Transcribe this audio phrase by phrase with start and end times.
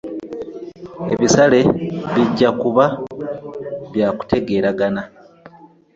[1.13, 1.59] Ebisale
[2.13, 2.85] bijja kuba
[3.91, 5.01] bya kutegeeragana.